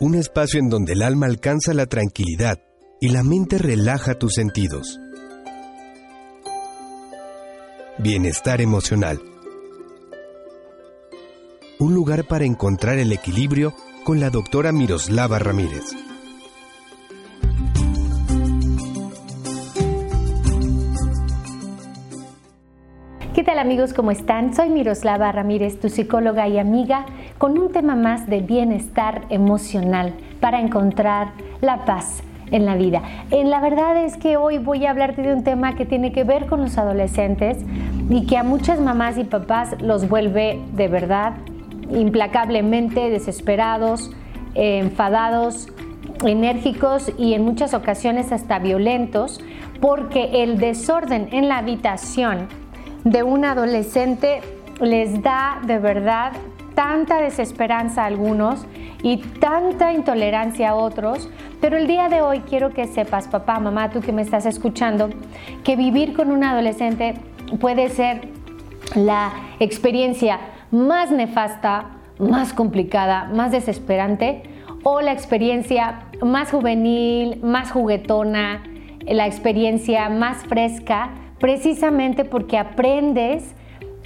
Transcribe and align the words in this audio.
un 0.00 0.14
espacio 0.14 0.58
en 0.60 0.68
donde 0.68 0.92
el 0.94 1.02
alma 1.02 1.26
alcanza 1.26 1.72
la 1.74 1.86
tranquilidad 1.86 2.58
y 3.00 3.10
la 3.10 3.22
mente 3.22 3.58
relaja 3.58 4.18
tus 4.18 4.34
sentidos. 4.34 4.98
Bienestar 7.98 8.60
emocional. 8.60 9.20
Un 11.78 11.94
lugar 11.94 12.26
para 12.26 12.44
encontrar 12.44 12.98
el 12.98 13.12
equilibrio 13.12 13.74
con 14.04 14.20
la 14.20 14.30
doctora 14.30 14.72
Miroslava 14.72 15.38
Ramírez. 15.38 15.84
Amigos? 23.64 23.94
¿Cómo 23.94 24.10
están? 24.10 24.54
Soy 24.54 24.68
Miroslava 24.68 25.32
Ramírez, 25.32 25.80
tu 25.80 25.88
psicóloga 25.88 26.46
y 26.46 26.58
amiga, 26.58 27.06
con 27.38 27.58
un 27.58 27.72
tema 27.72 27.96
más 27.96 28.26
de 28.26 28.42
bienestar 28.42 29.22
emocional 29.30 30.12
para 30.38 30.60
encontrar 30.60 31.28
la 31.62 31.86
paz 31.86 32.22
en 32.50 32.66
la 32.66 32.76
vida. 32.76 33.00
En 33.30 33.48
la 33.48 33.60
verdad 33.60 33.96
es 34.04 34.18
que 34.18 34.36
hoy 34.36 34.58
voy 34.58 34.84
a 34.84 34.90
hablarte 34.90 35.22
de 35.22 35.32
un 35.32 35.44
tema 35.44 35.76
que 35.76 35.86
tiene 35.86 36.12
que 36.12 36.24
ver 36.24 36.44
con 36.44 36.60
los 36.60 36.76
adolescentes 36.76 37.56
y 38.10 38.26
que 38.26 38.36
a 38.36 38.42
muchas 38.42 38.80
mamás 38.80 39.16
y 39.16 39.24
papás 39.24 39.80
los 39.80 40.10
vuelve 40.10 40.60
de 40.74 40.88
verdad 40.88 41.32
implacablemente 41.90 43.08
desesperados, 43.08 44.10
enfadados, 44.54 45.70
enérgicos 46.22 47.10
y 47.16 47.32
en 47.32 47.46
muchas 47.46 47.72
ocasiones 47.72 48.30
hasta 48.30 48.58
violentos, 48.58 49.40
porque 49.80 50.42
el 50.42 50.58
desorden 50.58 51.28
en 51.32 51.48
la 51.48 51.56
habitación 51.56 52.46
de 53.04 53.22
un 53.22 53.44
adolescente 53.44 54.40
les 54.80 55.22
da 55.22 55.60
de 55.64 55.78
verdad 55.78 56.32
tanta 56.74 57.20
desesperanza 57.20 58.02
a 58.02 58.06
algunos 58.06 58.66
y 59.02 59.18
tanta 59.18 59.92
intolerancia 59.92 60.70
a 60.70 60.74
otros, 60.74 61.28
pero 61.60 61.76
el 61.76 61.86
día 61.86 62.08
de 62.08 62.22
hoy 62.22 62.40
quiero 62.40 62.70
que 62.70 62.86
sepas, 62.86 63.28
papá, 63.28 63.60
mamá, 63.60 63.90
tú 63.90 64.00
que 64.00 64.12
me 64.12 64.22
estás 64.22 64.46
escuchando, 64.46 65.10
que 65.62 65.76
vivir 65.76 66.14
con 66.14 66.30
un 66.30 66.42
adolescente 66.42 67.14
puede 67.60 67.90
ser 67.90 68.28
la 68.96 69.32
experiencia 69.60 70.40
más 70.70 71.10
nefasta, 71.10 71.90
más 72.18 72.52
complicada, 72.52 73.30
más 73.32 73.52
desesperante 73.52 74.42
o 74.82 75.00
la 75.00 75.12
experiencia 75.12 76.06
más 76.22 76.50
juvenil, 76.50 77.40
más 77.42 77.70
juguetona, 77.70 78.62
la 79.06 79.26
experiencia 79.26 80.08
más 80.08 80.38
fresca 80.44 81.10
precisamente 81.38 82.24
porque 82.24 82.58
aprendes 82.58 83.54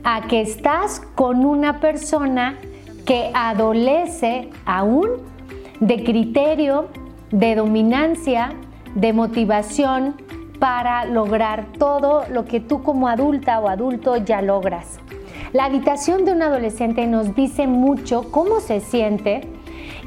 a 0.04 0.22
que 0.28 0.40
estás 0.40 1.00
con 1.14 1.44
una 1.44 1.80
persona 1.80 2.56
que 3.04 3.30
adolece 3.34 4.50
aún 4.64 5.08
de 5.80 6.04
criterio, 6.04 6.88
de 7.30 7.54
dominancia, 7.54 8.52
de 8.94 9.12
motivación 9.12 10.14
para 10.58 11.04
lograr 11.04 11.66
todo 11.78 12.24
lo 12.30 12.44
que 12.44 12.60
tú 12.60 12.82
como 12.82 13.08
adulta 13.08 13.60
o 13.60 13.68
adulto 13.68 14.16
ya 14.16 14.42
logras. 14.42 14.98
La 15.52 15.64
habitación 15.64 16.24
de 16.24 16.32
un 16.32 16.42
adolescente 16.42 17.06
nos 17.06 17.34
dice 17.34 17.66
mucho 17.66 18.30
cómo 18.30 18.60
se 18.60 18.80
siente 18.80 19.42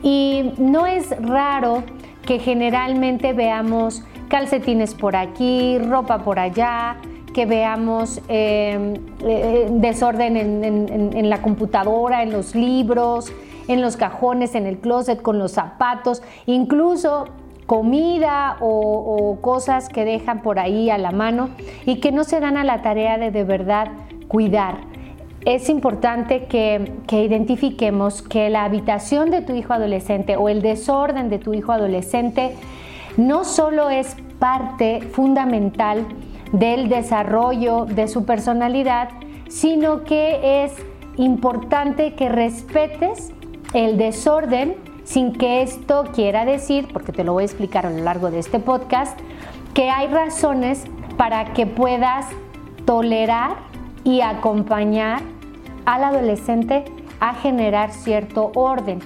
y 0.03 0.53
no 0.57 0.85
es 0.85 1.09
raro 1.21 1.83
que 2.25 2.39
generalmente 2.39 3.33
veamos 3.33 4.03
calcetines 4.29 4.93
por 4.93 5.15
aquí, 5.15 5.79
ropa 5.79 6.19
por 6.19 6.37
allá, 6.37 6.97
que 7.33 7.45
veamos 7.45 8.21
eh, 8.27 8.99
eh, 9.23 9.67
desorden 9.71 10.37
en, 10.37 11.29
la 11.29 11.41
computadora, 11.41 12.23
en 12.23 12.31
los 12.31 12.55
libros, 12.55 13.31
en 13.67 13.81
los 13.81 13.97
cajones, 13.97 14.55
en 14.55 14.65
el 14.65 14.79
closet, 14.79 15.21
con 15.21 15.39
los 15.39 15.53
zapatos, 15.53 16.21
incluso 16.45 17.27
comida 17.65 18.57
o, 18.59 19.37
cosas 19.39 19.87
que 19.87 20.03
dejan 20.03 20.41
por 20.41 20.59
ahí 20.59 20.89
a 20.89 20.97
la 20.97 21.11
mano 21.11 21.49
y 21.85 22.01
que 22.01 22.11
no 22.11 22.23
se 22.25 22.39
dan 22.39 22.57
a 22.57 22.63
la 22.63 22.81
tarea 22.81 23.17
de 23.17 23.31
de 23.31 23.43
verdad 23.43 23.87
cuidar. 24.27 24.79
Es 25.45 25.69
importante 25.69 26.45
que, 26.45 26.91
que 27.07 27.23
identifiquemos 27.23 28.21
que 28.21 28.49
la 28.49 28.65
habitación 28.65 29.31
de 29.31 29.41
tu 29.41 29.53
hijo 29.53 29.73
adolescente 29.73 30.35
o 30.35 30.49
el 30.49 30.61
desorden 30.61 31.29
de 31.29 31.39
tu 31.39 31.53
hijo 31.53 31.71
adolescente 31.71 32.55
no 33.17 33.43
solo 33.43 33.89
es 33.89 34.15
parte 34.37 35.01
fundamental 35.01 36.05
del 36.51 36.89
desarrollo 36.89 37.85
de 37.85 38.07
su 38.07 38.25
personalidad, 38.25 39.09
sino 39.49 40.03
que 40.03 40.63
es 40.63 40.73
importante 41.17 42.13
que 42.13 42.29
respetes 42.29 43.31
el 43.73 43.97
desorden 43.97 44.75
sin 45.03 45.33
que 45.33 45.61
esto 45.61 46.05
quiera 46.13 46.45
decir, 46.45 46.87
porque 46.91 47.11
te 47.11 47.23
lo 47.23 47.33
voy 47.33 47.43
a 47.43 47.45
explicar 47.45 47.85
a 47.85 47.89
lo 47.89 48.03
largo 48.03 48.31
de 48.31 48.39
este 48.39 48.59
podcast, 48.59 49.19
que 49.73 49.89
hay 49.89 50.07
razones 50.07 50.85
para 51.17 51.53
que 51.53 51.65
puedas 51.65 52.27
tolerar 52.85 53.57
y 54.03 54.21
acompañar 54.21 55.21
al 55.85 56.03
adolescente 56.03 56.85
a 57.19 57.33
generar 57.33 57.91
cierto 57.91 58.51
orden. 58.55 58.99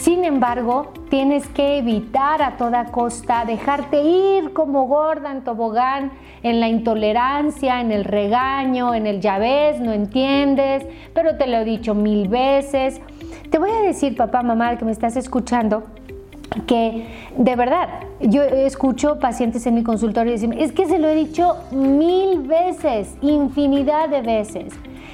Sin 0.00 0.24
embargo, 0.24 0.94
tienes 1.10 1.46
que 1.48 1.76
evitar 1.76 2.40
a 2.40 2.56
toda 2.56 2.86
costa 2.86 3.44
dejarte 3.44 4.00
ir 4.00 4.54
como 4.54 4.86
gorda 4.86 5.30
en 5.30 5.44
tobogán, 5.44 6.12
en 6.42 6.58
la 6.58 6.68
intolerancia, 6.68 7.82
en 7.82 7.92
el 7.92 8.04
regaño, 8.04 8.94
en 8.94 9.06
el 9.06 9.20
ya 9.20 9.36
ves, 9.36 9.78
no 9.78 9.92
entiendes, 9.92 10.86
pero 11.12 11.36
te 11.36 11.46
lo 11.46 11.58
he 11.58 11.64
dicho 11.66 11.94
mil 11.94 12.28
veces. 12.28 12.98
Te 13.50 13.58
voy 13.58 13.68
a 13.68 13.82
decir, 13.82 14.16
papá, 14.16 14.42
mamá, 14.42 14.78
que 14.78 14.86
me 14.86 14.92
estás 14.92 15.16
escuchando, 15.16 15.82
que 16.66 17.06
de 17.36 17.56
verdad, 17.56 17.90
yo 18.20 18.42
escucho 18.42 19.18
pacientes 19.18 19.66
en 19.66 19.74
mi 19.74 19.82
consultorio 19.82 20.32
dicen, 20.32 20.54
es 20.54 20.72
que 20.72 20.86
se 20.86 20.98
lo 20.98 21.08
he 21.08 21.14
dicho 21.14 21.56
mil 21.72 22.40
veces, 22.40 23.18
infinidad 23.20 24.08
de 24.08 24.22
veces. 24.22 24.72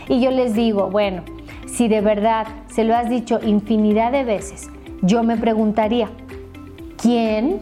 Y 0.09 0.21
yo 0.21 0.31
les 0.31 0.55
digo, 0.55 0.91
bueno, 0.91 1.25
si 1.67 1.89
de 1.89 2.03
verdad 2.03 2.47
se 2.69 2.85
lo 2.85 2.95
has 2.95 3.11
dicho 3.11 3.41
infinidad 3.43 4.13
de 4.13 4.23
veces, 4.23 4.71
yo 5.07 5.23
me 5.23 5.37
preguntaría, 5.37 6.09
¿quién 7.01 7.61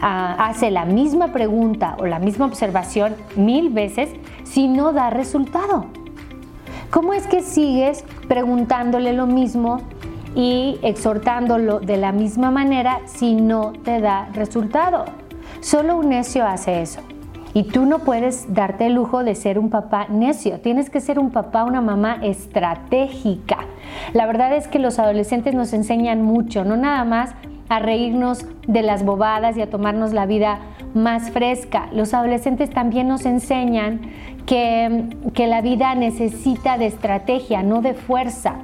ah, 0.00 0.48
hace 0.48 0.70
la 0.70 0.84
misma 0.84 1.28
pregunta 1.28 1.96
o 1.98 2.06
la 2.06 2.18
misma 2.18 2.46
observación 2.46 3.14
mil 3.36 3.70
veces 3.70 4.10
si 4.44 4.68
no 4.68 4.92
da 4.92 5.10
resultado? 5.10 5.86
¿Cómo 6.90 7.14
es 7.14 7.26
que 7.26 7.42
sigues 7.42 8.04
preguntándole 8.28 9.12
lo 9.12 9.26
mismo 9.26 9.82
y 10.34 10.78
exhortándolo 10.82 11.80
de 11.80 11.96
la 11.96 12.12
misma 12.12 12.50
manera 12.50 13.00
si 13.06 13.34
no 13.34 13.72
te 13.84 14.00
da 14.00 14.28
resultado? 14.32 15.04
Solo 15.60 15.96
un 15.98 16.08
necio 16.08 16.46
hace 16.46 16.82
eso. 16.82 17.00
Y 17.52 17.64
tú 17.64 17.84
no 17.84 18.00
puedes 18.00 18.52
darte 18.54 18.86
el 18.86 18.94
lujo 18.94 19.24
de 19.24 19.34
ser 19.34 19.58
un 19.58 19.70
papá 19.70 20.06
necio, 20.08 20.60
tienes 20.60 20.88
que 20.88 21.00
ser 21.00 21.18
un 21.18 21.30
papá, 21.30 21.64
una 21.64 21.80
mamá 21.80 22.18
estratégica. 22.22 23.58
La 24.12 24.26
verdad 24.26 24.54
es 24.54 24.68
que 24.68 24.78
los 24.78 24.98
adolescentes 24.98 25.54
nos 25.54 25.72
enseñan 25.72 26.22
mucho, 26.22 26.64
no 26.64 26.76
nada 26.76 27.04
más 27.04 27.34
a 27.68 27.78
reírnos 27.78 28.44
de 28.66 28.82
las 28.82 29.04
bobadas 29.04 29.56
y 29.56 29.62
a 29.62 29.70
tomarnos 29.70 30.12
la 30.12 30.26
vida 30.26 30.58
más 30.94 31.30
fresca. 31.30 31.88
Los 31.92 32.14
adolescentes 32.14 32.70
también 32.70 33.08
nos 33.08 33.26
enseñan 33.26 34.00
que, 34.46 35.08
que 35.34 35.46
la 35.46 35.60
vida 35.60 35.94
necesita 35.94 36.78
de 36.78 36.86
estrategia, 36.86 37.62
no 37.62 37.80
de 37.80 37.94
fuerza. 37.94 38.56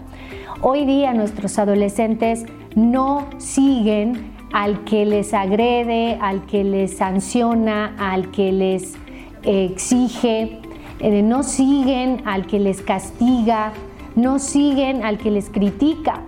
Hoy 0.60 0.86
día 0.86 1.12
nuestros 1.12 1.58
adolescentes 1.58 2.46
no 2.74 3.26
siguen 3.38 4.35
al 4.52 4.84
que 4.84 5.04
les 5.04 5.34
agrede, 5.34 6.18
al 6.20 6.46
que 6.46 6.64
les 6.64 6.96
sanciona, 6.96 7.94
al 7.98 8.30
que 8.30 8.52
les 8.52 8.94
exige, 9.42 10.60
eh, 11.00 11.22
no 11.22 11.42
siguen 11.42 12.22
al 12.24 12.46
que 12.46 12.58
les 12.58 12.80
castiga, 12.82 13.72
no 14.14 14.38
siguen 14.38 15.04
al 15.04 15.18
que 15.18 15.30
les 15.30 15.50
critica. 15.50 16.22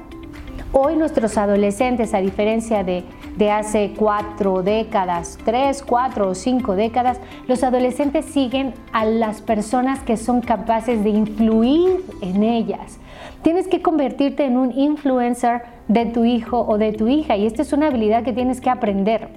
Hoy 0.73 0.97
nuestros 0.97 1.39
adolescentes, 1.39 2.13
a 2.13 2.19
diferencia 2.19 2.85
de, 2.85 3.03
de, 3.39 3.51
hace 3.51 3.95
cuatro 3.97 4.63
décadas, 4.63 5.39
tres, 5.43 5.83
cuatro 5.83 6.29
o 6.29 6.35
cinco 6.35 6.77
décadas, 6.77 7.19
los 7.47 7.65
adolescentes 7.65 8.27
siguen 8.27 8.75
a 8.93 9.07
las 9.07 9.41
personas 9.41 10.01
que 10.01 10.19
son 10.19 10.43
capaces 10.43 11.03
de 11.03 11.11
influir 11.11 12.05
en 12.21 12.43
ellas. 12.43 12.99
Tienes 13.43 13.67
que 13.67 13.81
convertirte 13.81 14.45
en 14.45 14.59
un 14.59 14.79
influencer 14.79 15.63
de 15.89 16.07
tu 16.07 16.25
hijo 16.25 16.61
o 16.61 16.79
de 16.79 16.93
tu 16.93 17.09
hija 17.09 17.37
y 17.37 17.47
esta 17.47 17.63
es 17.63 17.73
una 17.73 17.89
habilidad 17.89 18.23
que 18.23 18.33
tienes 18.33 18.61
que 18.61 18.71
aprender. 18.71 19.29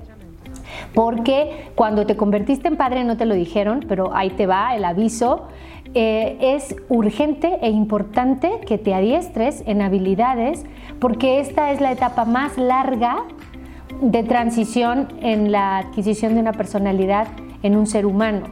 Porque 0.93 1.71
cuando 1.75 2.05
te 2.05 2.17
convertiste 2.17 2.67
en 2.67 2.77
padre 2.77 3.03
no 3.03 3.17
te 3.17 3.25
lo 3.25 3.33
dijeron, 3.33 3.85
pero 3.87 4.13
ahí 4.13 4.29
te 4.31 4.45
va 4.45 4.75
el 4.75 4.85
aviso. 4.85 5.47
Eh, 5.93 6.37
es 6.39 6.75
urgente 6.87 7.59
e 7.61 7.69
importante 7.69 8.49
que 8.65 8.77
te 8.77 8.93
adiestres 8.93 9.63
en 9.65 9.81
habilidades 9.81 10.65
porque 10.99 11.39
esta 11.39 11.71
es 11.71 11.81
la 11.81 11.91
etapa 11.91 12.23
más 12.23 12.57
larga 12.57 13.23
de 14.01 14.23
transición 14.23 15.09
en 15.21 15.51
la 15.51 15.77
adquisición 15.79 16.35
de 16.35 16.41
una 16.41 16.53
personalidad 16.53 17.27
en 17.63 17.75
un 17.75 17.87
ser 17.87 18.05
humano. 18.05 18.43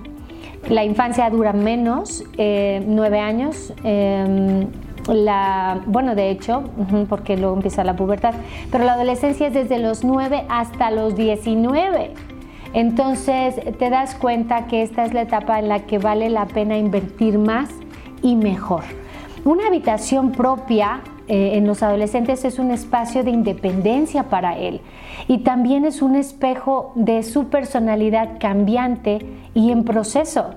La 0.67 0.83
infancia 0.83 1.29
dura 1.29 1.53
menos, 1.53 2.23
eh, 2.37 2.83
nueve 2.85 3.19
años, 3.19 3.73
em, 3.83 4.67
la, 5.13 5.81
bueno, 5.85 6.15
de 6.15 6.29
hecho, 6.29 6.63
porque 7.09 7.37
luego 7.37 7.55
empieza 7.55 7.83
la 7.83 7.95
pubertad, 7.95 8.33
pero 8.71 8.83
la 8.83 8.93
adolescencia 8.93 9.47
es 9.47 9.53
desde 9.53 9.79
los 9.79 10.03
9 10.03 10.45
hasta 10.49 10.91
los 10.91 11.15
19. 11.15 12.13
Entonces 12.73 13.55
te 13.77 13.89
das 13.89 14.15
cuenta 14.15 14.67
que 14.67 14.83
esta 14.83 15.05
es 15.05 15.13
la 15.13 15.21
etapa 15.21 15.59
en 15.59 15.69
la 15.69 15.79
que 15.81 15.97
vale 15.97 16.29
la 16.29 16.45
pena 16.45 16.77
invertir 16.77 17.39
más 17.39 17.69
y 18.21 18.35
mejor. 18.35 18.83
Una 19.43 19.67
habitación 19.67 20.31
propia 20.31 21.01
eh, 21.27 21.57
en 21.57 21.65
los 21.65 21.81
adolescentes 21.81 22.43
es 22.45 22.59
un 22.59 22.71
espacio 22.71 23.23
de 23.23 23.31
independencia 23.31 24.23
para 24.23 24.57
él 24.57 24.81
y 25.27 25.39
también 25.39 25.85
es 25.85 26.01
un 26.01 26.15
espejo 26.15 26.91
de 26.95 27.23
su 27.23 27.49
personalidad 27.49 28.37
cambiante 28.39 29.25
y 29.53 29.71
en 29.71 29.83
proceso. 29.83 30.55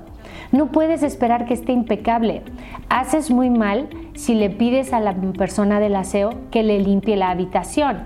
No 0.53 0.67
puedes 0.67 1.03
esperar 1.03 1.47
que 1.47 1.55
esté 1.55 1.73
impecable. 1.73 2.43
Haces 2.91 3.31
muy 3.31 3.49
mal 3.49 3.89
si 4.15 4.35
le 4.35 4.51
pides 4.51 4.93
a 4.93 5.01
la 5.01 5.15
persona 5.15 5.81
del 5.81 5.97
aseo 5.97 6.35
que 6.51 6.63
le 6.63 6.79
limpie 6.79 7.17
la 7.17 7.31
habitación, 7.31 8.01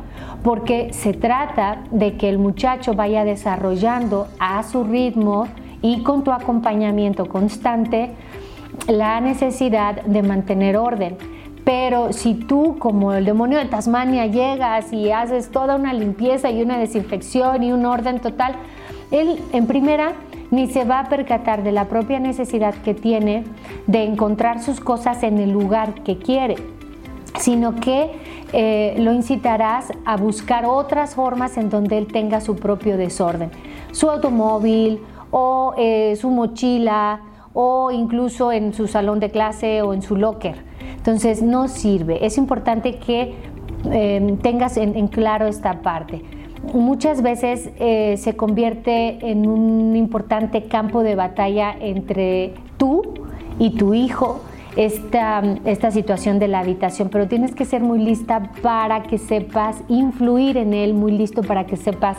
porque 0.44 0.92
se 0.92 1.12
trata 1.12 1.82
de 1.90 2.16
que 2.16 2.28
el 2.28 2.38
muchacho 2.38 2.94
vaya 2.94 3.24
desarrollando 3.24 4.28
a 4.38 4.62
su 4.62 4.84
ritmo 4.84 5.48
y 5.82 6.04
con 6.04 6.22
tu 6.22 6.30
acompañamiento 6.30 7.26
constante 7.28 8.10
la 8.86 9.20
necesidad 9.20 10.02
de 10.02 10.22
mantener 10.22 10.76
orden. 10.76 11.16
Pero 11.64 12.12
si 12.12 12.34
tú, 12.34 12.76
como 12.78 13.12
el 13.12 13.24
demonio 13.24 13.58
de 13.58 13.64
Tasmania, 13.64 14.26
llegas 14.26 14.92
y 14.92 15.10
haces 15.10 15.50
toda 15.50 15.74
una 15.74 15.92
limpieza 15.92 16.48
y 16.48 16.62
una 16.62 16.78
desinfección 16.78 17.64
y 17.64 17.72
un 17.72 17.84
orden 17.86 18.20
total, 18.20 18.54
él 19.10 19.40
en 19.52 19.66
primera 19.66 20.12
ni 20.50 20.66
se 20.68 20.84
va 20.84 21.00
a 21.00 21.08
percatar 21.08 21.62
de 21.62 21.72
la 21.72 21.86
propia 21.86 22.20
necesidad 22.20 22.74
que 22.74 22.94
tiene 22.94 23.44
de 23.86 24.04
encontrar 24.04 24.62
sus 24.62 24.80
cosas 24.80 25.22
en 25.22 25.38
el 25.38 25.50
lugar 25.50 26.02
que 26.02 26.18
quiere, 26.18 26.56
sino 27.38 27.76
que 27.76 28.10
eh, 28.52 28.94
lo 28.98 29.12
incitarás 29.12 29.92
a 30.04 30.16
buscar 30.16 30.64
otras 30.66 31.14
formas 31.14 31.56
en 31.56 31.68
donde 31.68 31.98
él 31.98 32.06
tenga 32.06 32.40
su 32.40 32.56
propio 32.56 32.96
desorden, 32.96 33.50
su 33.92 34.08
automóvil 34.08 35.00
o 35.30 35.74
eh, 35.76 36.16
su 36.16 36.30
mochila 36.30 37.20
o 37.52 37.90
incluso 37.90 38.52
en 38.52 38.72
su 38.74 38.86
salón 38.86 39.18
de 39.18 39.30
clase 39.30 39.82
o 39.82 39.94
en 39.94 40.02
su 40.02 40.16
locker. 40.16 40.64
Entonces 40.96 41.42
no 41.42 41.68
sirve. 41.68 42.24
Es 42.24 42.36
importante 42.38 42.98
que 42.98 43.34
eh, 43.90 44.36
tengas 44.42 44.76
en, 44.76 45.08
claro 45.08 45.46
esta 45.46 45.80
parte. 45.80 46.22
Muchas 46.74 47.22
veces 47.22 47.70
eh, 47.78 48.16
se 48.18 48.36
convierte 48.36 49.30
en 49.30 49.46
un 49.46 49.96
importante 49.96 50.64
campo 50.64 51.02
de 51.02 51.14
batalla 51.14 51.74
entre 51.78 52.54
tú 52.76 53.02
y 53.58 53.70
tu 53.70 53.94
hijo 53.94 54.40
esta, 54.76 55.42
esta 55.64 55.90
situación 55.90 56.38
de 56.38 56.48
la 56.48 56.60
habitación, 56.60 57.08
pero 57.08 57.26
tienes 57.26 57.54
que 57.54 57.64
ser 57.64 57.82
muy 57.82 57.98
lista 57.98 58.50
para 58.62 59.02
que 59.02 59.16
sepas 59.16 59.76
influir 59.88 60.58
en 60.58 60.74
él, 60.74 60.92
muy 60.92 61.12
listo 61.12 61.42
para 61.42 61.64
que 61.66 61.76
sepas 61.76 62.18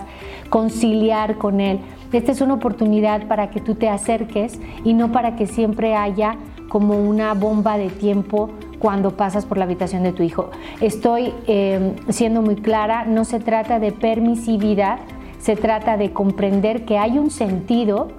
conciliar 0.50 1.38
con 1.38 1.62
él. 1.62 1.80
Esta 2.12 2.32
es 2.32 2.42
una 2.42 2.56
oportunidad 2.56 3.28
para 3.28 3.52
que 3.52 3.62
tú 3.62 3.76
te 3.76 3.90
acerques 3.90 4.60
y 4.84 4.94
no 4.94 5.12
para 5.12 5.36
que 5.36 5.46
siempre 5.46 5.96
haya 5.96 6.38
como 6.70 6.98
una 6.98 7.34
bomba 7.34 7.78
de 7.78 7.90
tiempo 7.90 8.50
cuando 8.79 9.12
pasas 9.18 9.45
por 9.45 9.57
la 9.57 9.65
habitación 9.65 10.03
de 10.03 10.12
tu 10.12 10.24
hijo. 10.24 10.51
Estoy 10.81 11.33
eh, 11.47 11.95
siendo 12.09 12.41
muy 12.41 12.56
clara, 12.56 13.06
no 13.06 13.25
se 13.25 13.39
trata 13.39 13.79
de 13.79 13.91
permisividad, 13.91 15.00
se 15.39 15.56
trata 15.56 15.97
de 15.97 16.12
comprender 16.13 16.85
que 16.85 16.97
hay 16.97 17.18
un 17.19 17.31
sentido 17.31 18.09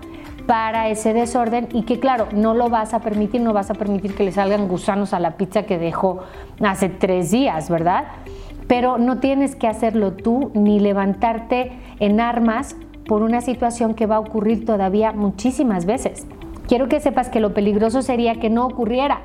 para 0.47 0.89
ese 0.89 1.13
desorden 1.13 1.69
y 1.75 1.83
que 1.83 2.01
claro, 2.01 2.29
no 2.33 2.55
lo 2.55 2.71
vas 2.71 2.95
a 2.95 3.01
permitir, 3.01 3.43
no 3.43 3.53
vas 3.53 3.71
a 3.71 3.75
permitir 3.75 4.15
que 4.15 4.25
le 4.25 4.33
salgan 4.33 4.67
gusanos 4.67 5.13
a 5.13 5.21
la 5.21 5.37
pizza 5.37 5.65
que 5.65 5.77
dejó 5.77 6.21
hace 6.65 6.89
tres 6.89 7.31
días, 7.31 7.69
¿verdad? 7.69 8.05
Pero 8.67 8.97
no 8.97 9.19
tienes 9.19 9.57
que 9.57 9.67
hacerlo 9.67 10.13
tú 10.13 10.51
ni 10.55 10.81
levantarte 10.81 11.73
en 12.01 12.21
armas 12.21 12.77
por 13.07 13.23
una 13.23 13.43
situación 13.43 13.95
que 13.95 14.07
va 14.07 14.17
a 14.17 14.21
ocurrir 14.21 14.65
todavía 14.65 15.13
muchísimas 15.13 15.85
veces. 15.85 16.27
Quiero 16.67 16.89
que 16.89 17.01
sepas 17.01 17.29
que 17.29 17.41
lo 17.41 17.53
peligroso 17.53 18.03
sería 18.03 18.37
que 18.37 18.51
no 18.51 18.67
ocurriera. 18.67 19.23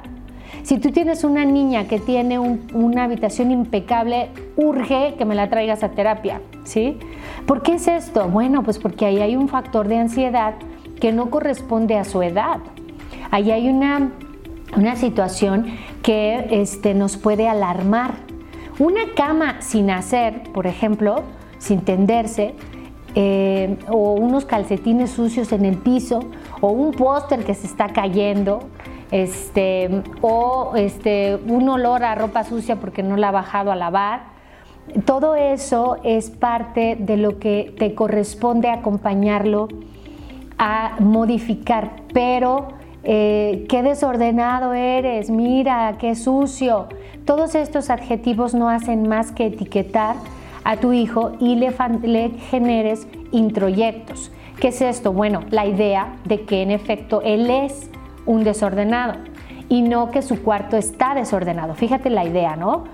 Si 0.62 0.78
tú 0.78 0.92
tienes 0.92 1.24
una 1.24 1.44
niña 1.44 1.88
que 1.88 2.00
tiene 2.00 2.40
una 2.40 3.04
habitación 3.04 3.52
impecable, 3.52 4.30
urge 4.56 5.16
que 5.18 5.26
me 5.26 5.36
la 5.36 5.50
traigas 5.50 5.84
a 5.84 5.90
terapia, 5.90 6.42
¿sí? 6.64 6.98
¿Por 7.46 7.64
qué 7.64 7.74
es 7.74 7.88
esto? 7.88 8.30
Bueno, 8.30 8.64
pues 8.64 8.80
porque 8.80 9.06
ahí 9.06 9.20
hay 9.20 9.36
un 9.36 9.50
factor 9.50 9.88
de 9.88 9.98
ansiedad 9.98 10.54
que 11.02 11.12
no 11.12 11.30
corresponde 11.30 11.98
a 11.98 12.06
su 12.06 12.22
edad. 12.22 12.60
Ahí 13.32 13.52
hay 13.52 13.68
una, 13.68 14.12
una 14.78 14.96
situación 14.96 15.66
que 16.02 16.48
este, 16.52 16.94
nos 16.94 17.18
puede 17.18 17.50
alarmar. 17.50 18.12
Una 18.80 19.02
cama 19.16 19.62
sin 19.62 19.90
hacer, 19.90 20.44
por 20.54 20.66
ejemplo, 20.66 21.24
sin 21.58 21.82
tenderse, 21.82 22.56
eh, 23.16 23.78
o 23.88 24.14
unos 24.14 24.46
calcetines 24.46 25.12
sucios 25.12 25.52
en 25.52 25.66
el 25.66 25.78
piso, 25.78 26.22
o 26.62 26.70
un 26.70 26.92
póster 26.92 27.44
que 27.44 27.54
se 27.54 27.68
está 27.68 27.90
cayendo, 27.90 28.60
este, 29.14 30.02
o 30.22 30.74
este, 30.76 31.36
un 31.48 31.70
olor 31.70 32.04
a 32.04 32.16
ropa 32.16 32.44
sucia 32.44 32.78
porque 32.78 33.04
no 33.04 33.16
la 33.16 33.28
ha 33.30 33.32
bajado 33.32 33.72
a 33.72 33.76
lavar. 33.76 34.24
Todo 35.06 35.36
eso 35.36 35.98
es 36.04 36.32
parte 36.32 36.98
de 37.00 37.18
lo 37.18 37.38
que 37.38 37.76
te 37.78 37.94
corresponde 37.94 38.72
acompañarlo 38.72 39.68
a 40.58 40.96
modificar, 40.98 41.92
pero 42.12 42.70
eh, 43.04 43.68
qué 43.70 43.84
desordenado 43.84 44.74
eres, 44.74 45.30
mira, 45.30 45.96
qué 46.00 46.16
sucio. 46.16 46.88
Todos 47.24 47.54
estos 47.54 47.92
adjetivos 47.92 48.56
no 48.56 48.68
hacen 48.68 49.08
más 49.08 49.32
que 49.32 49.46
etiquetar 49.46 50.16
a 50.64 50.78
tu 50.78 50.92
hijo 50.92 51.34
y 51.40 51.56
le, 51.56 51.72
le 52.02 52.30
generes 52.50 53.08
introyectos. 53.32 54.32
¿Qué 54.60 54.70
es 54.70 54.82
esto? 54.82 55.14
Bueno, 55.14 55.42
la 55.52 55.68
idea 55.68 56.16
de 56.26 56.46
que 56.46 56.64
en 56.64 56.72
efecto 56.72 57.22
él 57.22 57.52
es 57.52 57.92
un 58.26 58.44
desordenado 58.44 59.16
y 59.70 59.82
no 59.82 60.12
que 60.12 60.22
su 60.22 60.42
cuarto 60.42 60.78
está 60.78 61.16
desordenado. 61.16 61.74
Fíjate 61.76 62.10
la 62.10 62.26
idea, 62.26 62.56
¿no? 62.56 62.86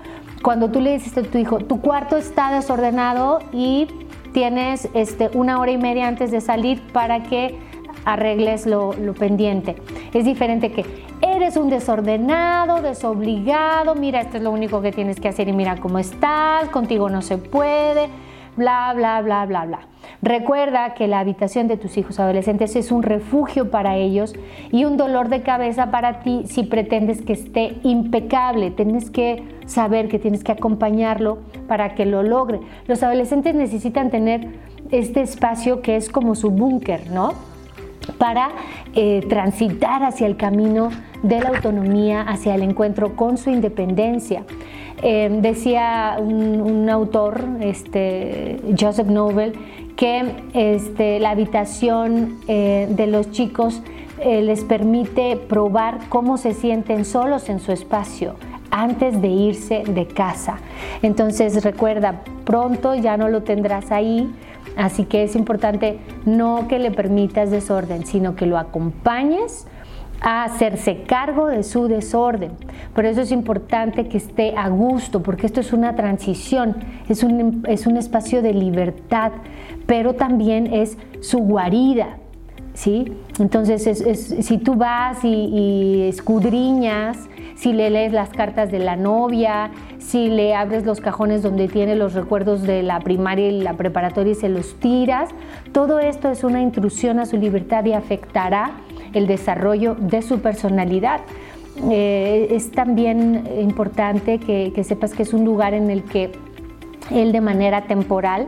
Cuando 0.42 0.70
tú 0.70 0.80
le 0.80 0.92
dices 0.94 1.16
a 1.18 1.22
tu 1.22 1.38
hijo, 1.38 1.58
tu 1.58 1.80
cuarto 1.80 2.16
está 2.16 2.50
desordenado 2.50 3.40
y 3.52 3.88
tienes 4.32 4.88
este, 4.94 5.30
una 5.34 5.58
hora 5.58 5.72
y 5.72 5.78
media 5.78 6.08
antes 6.08 6.30
de 6.30 6.40
salir 6.40 6.80
para 6.92 7.22
que 7.24 7.58
arregles 8.04 8.66
lo, 8.66 8.94
lo, 8.94 9.12
pendiente. 9.12 9.76
Es 10.14 10.24
diferente 10.24 10.72
que 10.72 10.86
eres 11.20 11.56
un 11.56 11.68
desordenado, 11.68 12.80
desobligado, 12.80 13.94
mira, 13.94 14.22
esto 14.22 14.38
es 14.38 14.42
lo 14.42 14.50
único 14.50 14.80
que 14.80 14.92
tienes 14.92 15.20
que 15.20 15.28
hacer 15.28 15.48
y 15.48 15.52
mira 15.52 15.76
cómo 15.76 15.98
estás, 15.98 16.68
contigo 16.70 17.10
no 17.10 17.20
se 17.20 17.36
puede, 17.36 18.08
bla, 18.56 18.92
bla, 18.94 19.20
bla, 19.20 19.44
bla, 19.44 19.66
bla. 19.66 19.80
Recuerda 20.22 20.92
que 20.92 21.08
la 21.08 21.20
habitación 21.20 21.66
de 21.66 21.78
tus 21.78 21.96
hijos 21.96 22.20
adolescentes 22.20 22.76
es 22.76 22.92
un 22.92 23.02
refugio 23.02 23.70
para 23.70 23.96
ellos 23.96 24.34
y 24.70 24.84
un 24.84 24.98
dolor 24.98 25.30
de 25.30 25.42
cabeza 25.42 25.90
para 25.90 26.20
ti 26.20 26.42
si 26.46 26.64
pretendes 26.64 27.22
que 27.22 27.32
esté 27.32 27.78
impecable. 27.84 28.70
Tienes 28.70 29.10
que 29.10 29.42
saber 29.64 30.08
que 30.08 30.18
tienes 30.18 30.44
que 30.44 30.52
acompañarlo 30.52 31.38
para 31.66 31.94
que 31.94 32.04
lo 32.04 32.22
logre. 32.22 32.60
Los 32.86 33.02
adolescentes 33.02 33.54
necesitan 33.54 34.10
tener 34.10 34.48
este 34.90 35.22
espacio 35.22 35.80
que 35.80 35.96
es 35.96 36.10
como 36.10 36.34
su 36.34 36.50
búnker, 36.50 37.10
¿no? 37.10 37.32
Para 38.18 38.50
eh, 38.94 39.24
transitar 39.28 40.02
hacia 40.02 40.26
el 40.26 40.36
camino 40.36 40.90
de 41.22 41.40
la 41.40 41.50
autonomía, 41.50 42.22
hacia 42.22 42.54
el 42.54 42.62
encuentro 42.62 43.14
con 43.14 43.38
su 43.38 43.50
independencia. 43.50 44.44
Eh, 45.02 45.28
decía 45.40 46.16
un, 46.18 46.88
autor, 46.90 47.42
este, 47.60 48.60
Joseph 48.78 49.06
Noble, 49.06 49.52
que 49.96 50.22
este, 50.54 51.20
la 51.20 51.30
habitación 51.30 52.38
eh, 52.48 52.88
de 52.90 53.06
los 53.06 53.30
chicos 53.30 53.82
les 54.22 54.64
permite 54.64 55.38
probar 55.38 55.98
cómo 56.10 56.36
se 56.36 56.52
sienten 56.52 57.06
solos 57.06 57.48
en 57.48 57.58
su 57.58 57.72
espacio 57.72 58.34
antes 58.70 59.20
de 59.20 59.28
irse 59.28 59.82
de 59.84 60.06
casa. 60.06 60.58
Entonces 61.02 61.62
recuerda, 61.64 62.22
pronto 62.44 62.94
ya 62.94 63.16
no 63.16 63.28
lo 63.28 63.42
tendrás 63.42 63.90
ahí, 63.90 64.30
así 64.76 65.04
que 65.04 65.24
es 65.24 65.36
importante 65.36 65.98
no 66.26 66.68
que 66.68 66.78
le 66.78 66.90
permitas 66.90 67.50
desorden, 67.50 68.06
sino 68.06 68.36
que 68.36 68.46
lo 68.46 68.58
acompañes 68.58 69.66
a 70.20 70.44
hacerse 70.44 71.02
cargo 71.04 71.46
de 71.46 71.62
su 71.62 71.88
desorden. 71.88 72.52
Por 72.94 73.06
eso 73.06 73.22
es 73.22 73.32
importante 73.32 74.06
que 74.08 74.18
esté 74.18 74.54
a 74.56 74.68
gusto, 74.68 75.22
porque 75.22 75.46
esto 75.46 75.60
es 75.60 75.72
una 75.72 75.96
transición, 75.96 76.76
es 77.08 77.22
un, 77.22 77.64
es 77.68 77.86
un 77.86 77.96
espacio 77.96 78.42
de 78.42 78.52
libertad, 78.52 79.32
pero 79.86 80.14
también 80.14 80.72
es 80.72 80.98
su 81.20 81.38
guarida. 81.38 82.18
¿Sí? 82.74 83.12
Entonces, 83.38 84.18
si 84.44 84.58
tú 84.58 84.74
vas 84.74 85.24
y, 85.24 86.02
escudriñas, 86.08 87.18
si 87.56 87.72
le 87.72 87.90
lees 87.90 88.12
las 88.12 88.30
cartas 88.30 88.70
de 88.70 88.78
la 88.78 88.96
novia, 88.96 89.70
si 89.98 90.28
le 90.28 90.54
abres 90.54 90.84
los 90.84 91.00
cajones 91.00 91.42
donde 91.42 91.68
tiene 91.68 91.94
los 91.94 92.14
recuerdos 92.14 92.62
de 92.62 92.82
la 92.82 93.00
primaria 93.00 93.48
y 93.48 93.60
la 93.60 93.74
preparatoria 93.74 94.32
y 94.32 94.34
se 94.34 94.48
los 94.48 94.74
tiras, 94.80 95.30
todo 95.72 96.00
esto 96.00 96.30
es 96.30 96.42
una 96.42 96.62
intrusión 96.62 97.18
a 97.18 97.26
su 97.26 97.36
libertad 97.36 97.84
y 97.84 97.92
afectará 97.92 98.72
el 99.12 99.26
desarrollo 99.26 99.94
de 99.94 100.22
su 100.22 100.40
personalidad. 100.40 101.20
eh, 101.90 102.48
es 102.50 102.72
también 102.72 103.48
importante 103.60 104.38
que 104.38 104.84
sepas 104.84 105.14
que 105.14 105.22
es 105.22 105.32
un 105.32 105.44
lugar 105.44 105.72
en 105.74 105.90
el 105.90 106.02
que 106.02 106.30
él 107.10 107.32
de 107.32 107.40
manera 107.40 107.82
temporal 107.82 108.46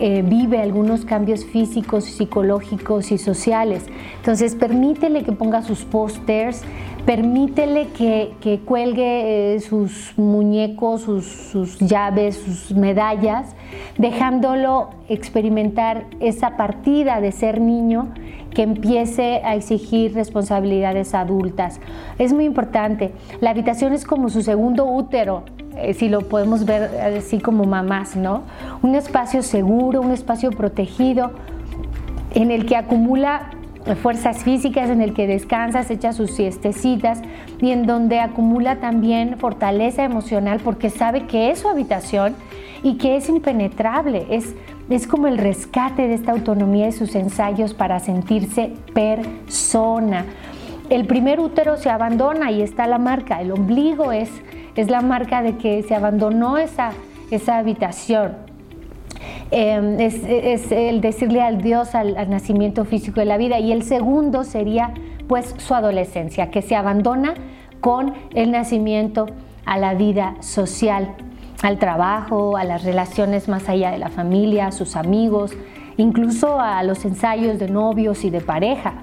eh, 0.00 0.22
vive 0.26 0.60
algunos 0.60 1.04
cambios 1.04 1.44
físicos, 1.44 2.04
psicológicos 2.04 3.12
y 3.12 3.18
sociales. 3.18 3.86
Entonces, 4.16 4.54
permítele 4.54 5.22
que 5.22 5.32
ponga 5.32 5.62
sus 5.62 5.84
pósters, 5.84 6.62
permítele 7.06 7.88
que, 7.88 8.60
cuelgue 8.64 9.54
eh, 9.54 9.60
sus 9.60 10.12
muñecos, 10.16 11.02
sus, 11.02 11.26
sus, 11.26 11.78
llaves, 11.78 12.36
sus 12.36 12.76
medallas, 12.76 13.54
dejándolo 13.98 14.90
experimentar 15.08 16.06
esa 16.20 16.56
partida 16.56 17.20
de 17.20 17.30
ser 17.30 17.60
niño 17.60 18.12
que 18.54 18.62
empiece 18.62 19.42
a 19.44 19.54
exigir 19.54 20.14
responsabilidades 20.14 21.14
adultas. 21.14 21.80
Es 22.18 22.32
muy 22.32 22.44
importante. 22.44 23.12
La 23.40 23.50
habitación 23.50 23.92
es 23.92 24.04
como 24.04 24.28
su 24.28 24.42
segundo 24.42 24.86
útero. 24.86 25.44
Eh, 25.76 25.94
si 25.94 26.08
lo 26.08 26.22
podemos 26.22 26.64
ver 26.64 26.82
así 27.18 27.38
como 27.38 27.64
mamás, 27.64 28.16
¿no? 28.16 28.42
Un 28.82 28.94
espacio 28.94 29.42
seguro, 29.42 30.00
un 30.00 30.12
espacio 30.12 30.50
protegido 30.50 31.32
en 32.34 32.50
el 32.50 32.66
que 32.66 32.76
acumula 32.76 33.50
fuerzas 34.02 34.42
físicas, 34.42 34.88
en 34.88 35.02
el 35.02 35.12
que 35.12 35.26
descansa, 35.26 35.82
se 35.82 35.94
echa 35.94 36.12
sus 36.12 36.30
siestecitas 36.30 37.20
y 37.60 37.70
en 37.70 37.86
donde 37.86 38.20
acumula 38.20 38.76
también 38.76 39.36
fortaleza 39.38 40.04
emocional 40.04 40.60
porque 40.64 40.88
sabe 40.88 41.26
que 41.26 41.50
es 41.50 41.58
su 41.58 41.68
habitación 41.68 42.34
y 42.82 42.94
que 42.96 43.16
es 43.16 43.28
impenetrable, 43.28 44.26
es, 44.30 44.54
es 44.88 45.06
como 45.06 45.26
el 45.26 45.38
rescate 45.38 46.08
de 46.08 46.14
esta 46.14 46.32
autonomía 46.32 46.86
de 46.86 46.92
sus 46.92 47.14
ensayos 47.14 47.74
para 47.74 48.00
sentirse 48.00 48.72
persona. 48.94 50.24
El 50.90 51.06
primer 51.06 51.40
útero 51.40 51.76
se 51.76 51.90
abandona 51.90 52.50
y 52.50 52.62
está 52.62 52.86
la 52.86 52.98
marca, 52.98 53.40
el 53.40 53.52
ombligo 53.52 54.12
es 54.12 54.30
es 54.76 54.90
la 54.90 55.00
marca 55.00 55.42
de 55.42 55.56
que 55.56 55.82
se 55.82 55.94
abandonó 55.94 56.58
esa, 56.58 56.92
esa 57.30 57.58
habitación. 57.58 58.54
Em, 59.50 60.00
es, 60.00 60.72
el 60.72 61.00
decirle 61.00 61.40
al 61.40 61.60
Dios 61.60 61.94
al, 61.94 62.28
nacimiento 62.28 62.84
físico 62.84 63.20
de 63.20 63.26
la 63.26 63.36
vida. 63.36 63.58
Y 63.58 63.72
el 63.72 63.82
segundo 63.82 64.44
sería 64.44 64.92
pues 65.28 65.54
su 65.58 65.74
adolescencia, 65.74 66.50
que 66.50 66.60
se 66.60 66.76
abandona 66.76 67.34
con 67.80 68.14
el 68.34 68.50
nacimiento 68.50 69.26
a 69.64 69.78
la 69.78 69.94
vida 69.94 70.36
social, 70.40 71.14
al 71.62 71.78
trabajo, 71.78 72.56
a 72.56 72.64
las 72.64 72.84
relaciones 72.84 73.48
más 73.48 73.68
allá 73.68 73.90
de 73.90 73.98
la 73.98 74.08
familia, 74.08 74.66
a 74.66 74.72
sus 74.72 74.96
amigos, 74.96 75.52
incluso 75.96 76.60
a 76.60 76.82
los 76.82 77.04
ensayos 77.04 77.58
de 77.58 77.68
novios 77.68 78.24
y 78.24 78.30
de 78.30 78.40
pareja. 78.40 78.94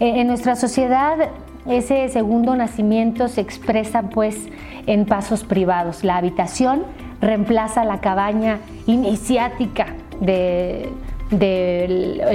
Eh, 0.00 0.20
en 0.20 0.28
nuestra 0.28 0.56
sociedad 0.56 1.30
ese 1.68 2.08
segundo 2.08 2.56
nacimiento 2.56 3.28
se 3.28 3.40
expresa 3.40 4.02
pues 4.02 4.48
en 4.86 5.04
pasos 5.04 5.44
privados. 5.44 6.02
La 6.04 6.16
habitación 6.16 6.84
reemplaza 7.20 7.84
la 7.84 8.00
cabaña 8.00 8.58
iniciática 8.86 9.94
del 10.20 10.92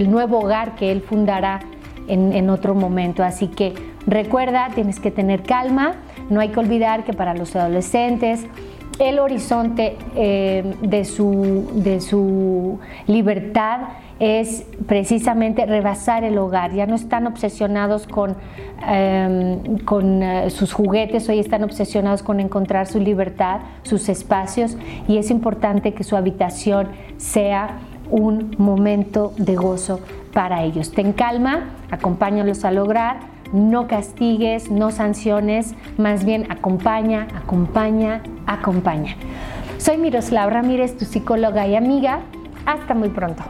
nuevo 0.09 0.39
hogar 0.39 0.75
que 0.75 0.91
él 0.91 1.01
fundará 1.01 1.61
en, 2.07 2.49
otro 2.49 2.75
momento. 2.75 3.23
Así 3.23 3.47
que 3.47 3.73
recuerda, 4.05 4.69
tienes 4.75 4.99
que 4.99 5.09
tener 5.09 5.43
calma, 5.43 5.95
no 6.29 6.39
hay 6.39 6.49
que 6.49 6.59
olvidar 6.59 7.03
que 7.03 7.13
para 7.13 7.33
los 7.33 7.55
adolescentes 7.55 8.45
el 8.99 9.17
horizonte 9.17 9.97
eh, 10.15 10.75
de, 10.81 11.05
su, 11.05 11.71
de 11.73 11.99
su 11.99 12.79
libertad 13.07 13.79
es 14.23 14.65
precisamente 14.87 15.65
rebasar 15.65 16.23
el 16.23 16.37
hogar. 16.37 16.71
Ya 16.71 16.85
no 16.85 16.95
están 16.95 17.27
obsesionados 17.27 18.07
con, 18.07 18.37
em, 18.87 19.79
con 19.79 20.23
eh, 20.23 20.49
sus 20.49 20.71
juguetes, 20.71 21.27
hoy 21.27 21.39
están 21.39 21.63
obsesionados 21.65 22.23
con 22.23 22.39
encontrar 22.39 22.87
su 22.87 22.99
libertad, 22.99 23.59
sus 23.81 24.07
espacios 24.07 24.77
y 25.09 25.17
es 25.17 25.29
importante 25.29 25.93
que 25.93 26.05
su 26.05 26.15
habitación 26.15 26.87
sea 27.17 27.79
un 28.09 28.55
momento 28.57 29.33
de 29.37 29.55
gozo 29.55 29.99
para 30.31 30.63
ellos. 30.63 30.93
Ten 30.93 31.11
calma, 31.11 31.71
acompáñalos 31.91 32.63
a 32.63 32.71
lograr, 32.71 33.17
no 33.51 33.87
castigues, 33.87 34.71
no 34.71 34.91
sanciones, 34.91 35.75
más 35.97 36.23
bien 36.23 36.49
acompaña, 36.49 37.27
acompaña, 37.35 38.21
acompaña. 38.47 39.17
Soy 39.79 39.97
Miroslav 39.97 40.49
Ramírez, 40.49 40.97
tu 40.97 41.03
psicóloga 41.03 41.67
y 41.67 41.75
amiga. 41.75 42.21
Hasta 42.65 42.93
muy 42.93 43.09
pronto. 43.09 43.43